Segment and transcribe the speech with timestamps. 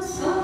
[0.00, 0.39] 서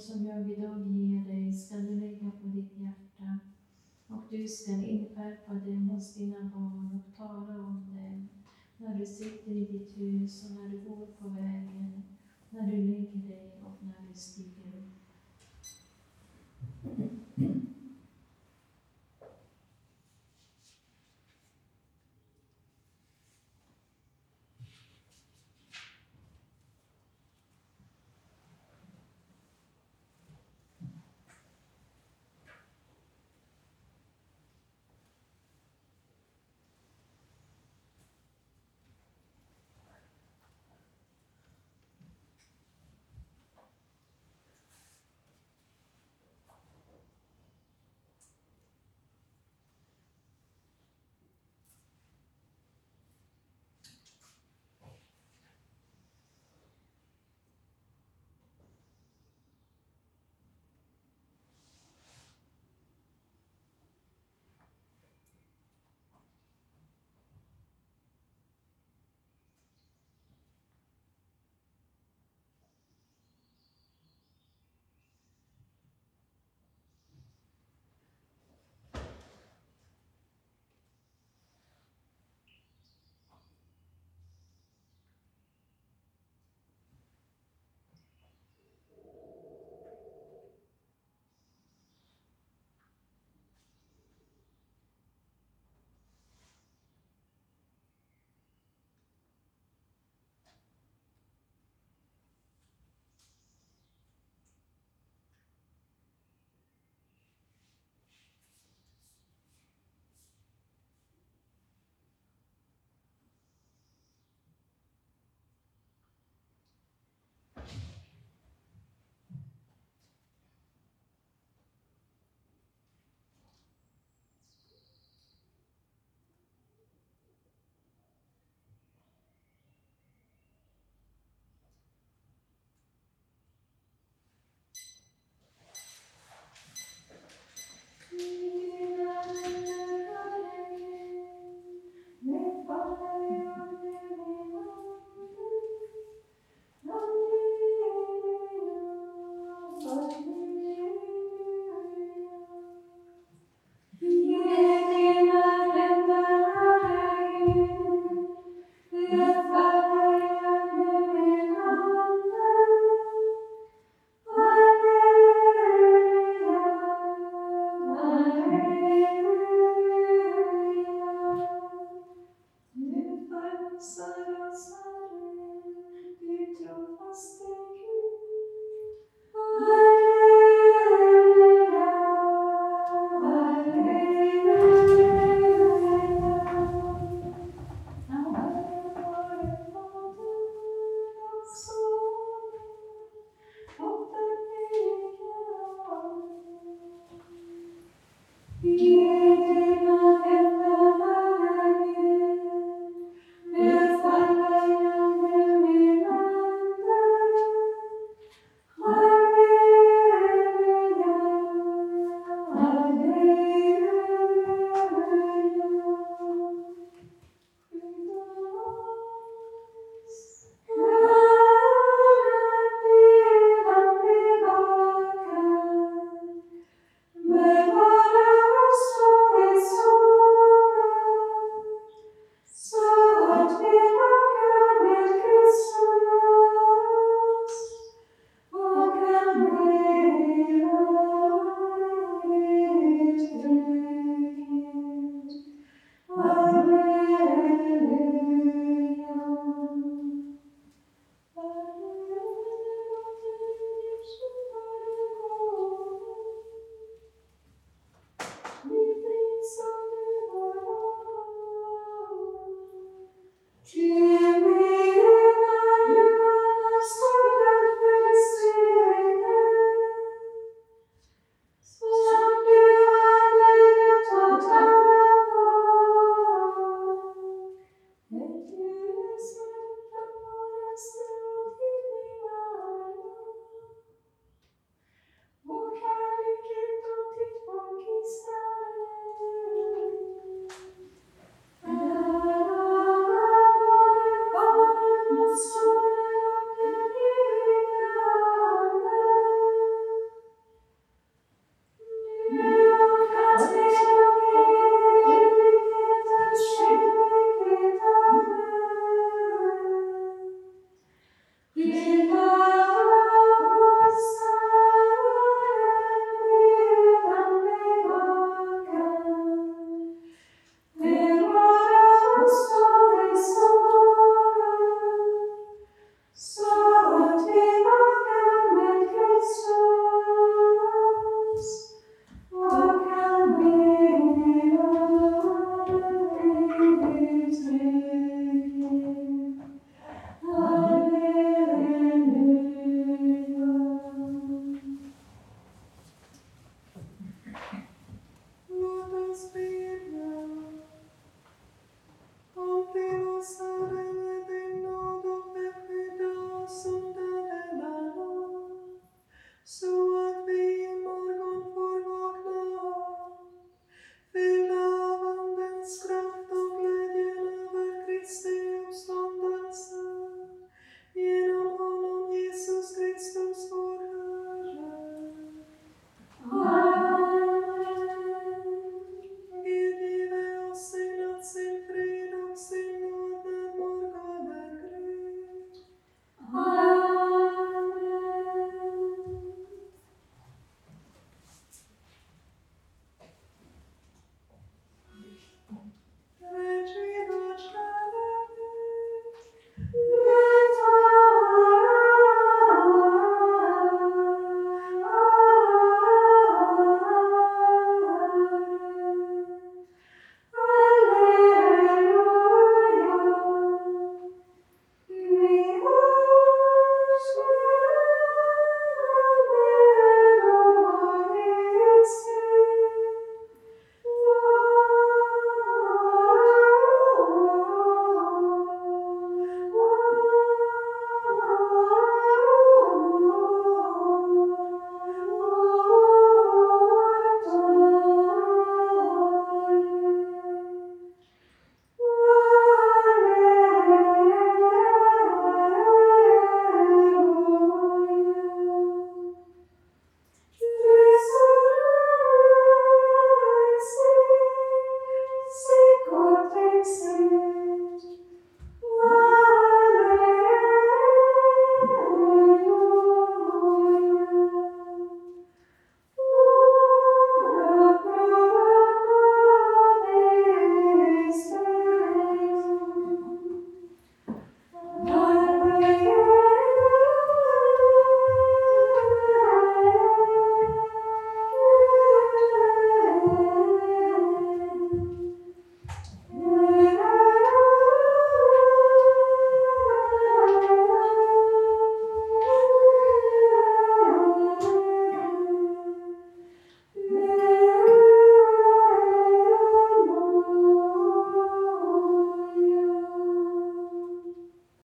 [0.00, 3.38] Ord som jag idag ger dig skall du lägga på ditt hjärta
[4.08, 8.28] och du skall inskärpa dem hos dina barn och tala om dem
[8.76, 12.02] när du sitter i ditt hus och när du går på vägen,
[12.50, 14.89] när du lägger dig och när du stiger upp.